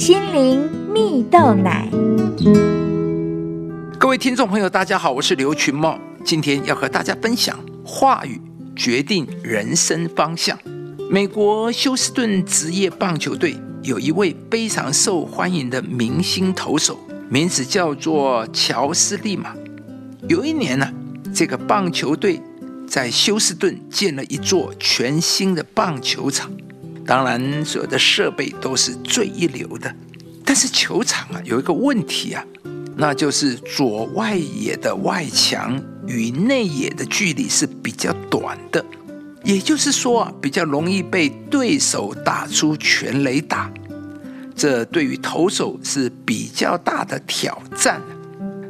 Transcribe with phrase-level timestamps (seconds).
[0.00, 1.86] 心灵蜜豆奶。
[3.98, 8.40] 各位听众朋友，大家好，我是刘群茂，今天要和大家分享话语
[8.74, 10.58] 决定人生方向。
[11.10, 16.98] 美国休斯顿职业棒球队有一位非常受欢迎的明星投手，
[17.28, 19.54] 名字叫做乔斯利马。
[20.30, 20.90] 有一年呢，
[21.34, 22.40] 这个棒球队
[22.88, 26.50] 在休斯顿建了一座全新的棒球场，
[27.10, 29.92] 当然所有的设备都是最一流的。
[30.44, 32.44] 但是球场啊有一个问题啊，
[32.94, 38.84] 那就是左外野的外墙与内野的距离是比较短的。
[39.42, 43.68] 也就是说啊，比较容易被对手打出全垒打，
[44.54, 48.00] 这对于投手是比较大的挑战。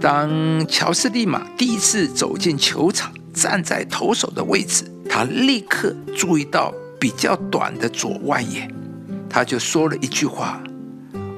[0.00, 8.70] 当乔斯利马第一次走进球场，站在投手的位置，他立刻注意到比较短的左外野，
[9.28, 10.62] 他就说了一句话：“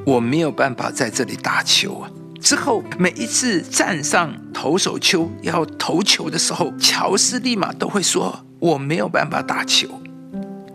[0.05, 8.45] 我没有办法在这里打球啊。”之后每一次站上投手丘要投球的时候，乔斯立马都会说。
[8.61, 9.89] 我没有办法打球，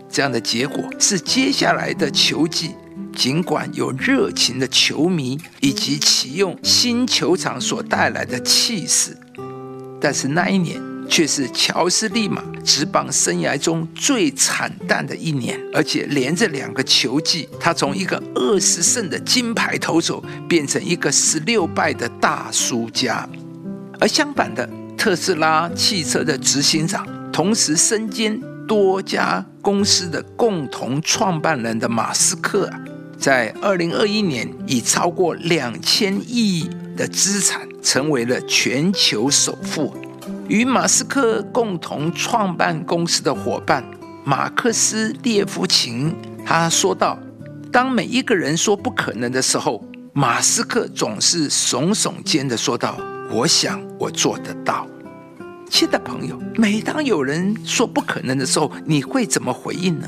[0.08, 2.72] 这样的结果是接下来的球季，
[3.14, 9.16] 尽管有热情的球迷以及启用新球场所带来的气势，
[10.00, 10.80] 但是那一年
[11.10, 23.28] 却是乔斯利马职棒生涯中最惨淡的一年，而且连着两个球季，他从一个二十胜的金牌投手变成一个十六败的大输家，
[23.98, 24.66] 而相反的，
[24.96, 27.04] 特斯拉汽车的执行长。
[27.32, 32.80] 同时身兼多家公司的共同创办人的马斯克啊，
[33.18, 39.92] 在二零二一年以超过两千亿的资产成为了全球首富。
[40.48, 43.84] 与马斯克共同创办公司的伙伴
[44.24, 47.18] 马克思列夫琴他说道
[47.72, 49.82] ：“当每一个人说不可能的时候，
[50.12, 52.98] 马斯克总是耸耸肩的说道
[53.32, 54.86] ：‘我想我做得到。’”
[55.70, 60.06] 亲爱的朋友，每当有人说不可能的时候，你会怎么回应呢？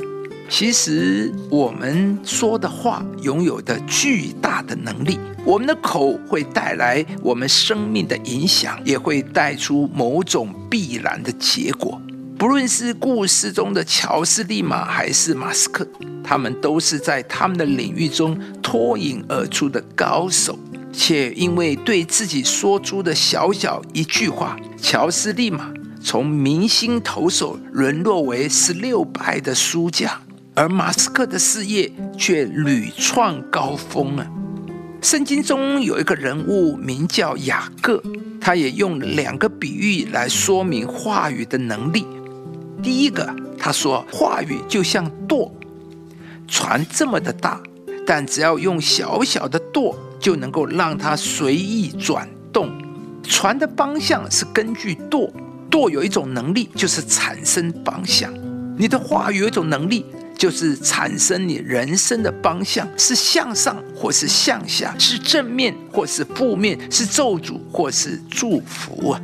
[0.49, 12.01] 其实我们说的话拥有的巨大的能力，我们的口会带来我们生命的影响，也会带出某种必然的结果。
[12.39, 15.87] 不论是故事中的乔斯利马还是马斯克，
[16.23, 20.59] 他们都是在他们的领域中脱颖而出的高手。
[20.93, 30.21] 且因为对自己说出的小小一句话，乔斯利马从明星投手沦落为十六败的输家，
[30.55, 34.27] 而马斯克的事业却屡创高峰啊！
[35.01, 38.03] 圣经中有一个人物名叫雅各，
[38.41, 42.07] 他也用两个比喻来说明话语的能力。
[42.83, 45.55] 第一个，他说话语就像舵，
[46.47, 47.61] 船这么的大，
[48.07, 49.97] 但只要用小小的舵。
[50.23, 52.71] 就能够让它随意转动，
[53.25, 55.29] 船的方向是根据舵，
[55.69, 58.33] 舵有一种能力，就是产生方向。
[58.79, 60.07] 你的话语有一种能力，
[60.43, 69.23] 就是产生你人生的方向，是向上或是向下，是正面或是负面，是咒诅或是祝福啊。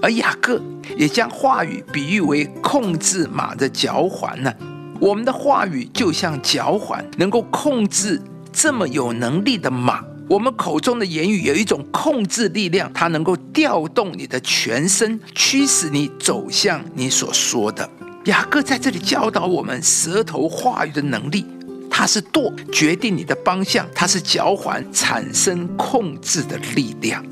[0.00, 0.58] 而雅各
[0.96, 4.50] 也将话语比喻为控制马的脚环呢。
[4.98, 8.18] 我们的话语就像脚环，能够控制
[8.50, 10.02] 这么有能力的马。
[10.30, 17.86] 我们口中的言语有一种控制力量，它能够调动你的全身，驱使你走向你所说的。
[18.26, 21.44] 雅各在这里教导我们舌头话语的能力，
[21.90, 27.22] 它是舵决定你的方向，它是脚环产生控制的力量。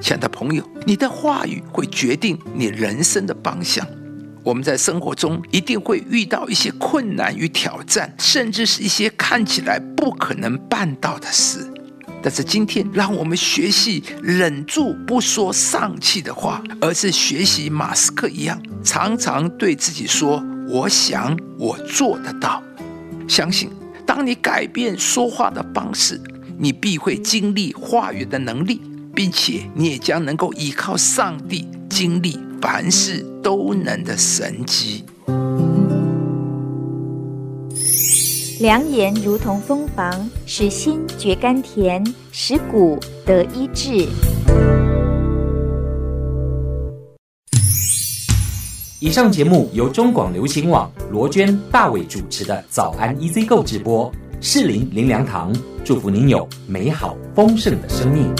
[0.00, 3.86] 亲爱的朋友，你的话语会决定你人生的方向。
[4.42, 11.70] 我们在生活中一定会遇到一些困难与挑战，甚至是一些看起来不可能办到的事。
[12.24, 22.62] 但是今天，让我们学习忍住不说丧气的话，而是学习马斯克一样，常常对自己说：“我想，我做得到。”
[23.28, 23.68] 相信，
[24.06, 26.18] 当你改变说话的方式，
[26.58, 28.80] 你必会经历话语的能力，
[29.14, 35.04] 并且你也将能够依靠上帝经历凡事都能的神迹。
[38.64, 42.02] 良言如同蜂房，使心觉甘甜，
[42.32, 44.08] 使骨得医治。
[49.00, 58.32] 以上节目由中广流行网罗娟、大伟主持的《早安 EZ 购》直播，适林林良堂祝福您有美好丰盛的生命。